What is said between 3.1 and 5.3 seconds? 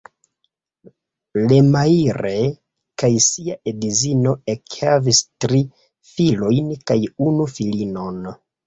sia edzino ekhavis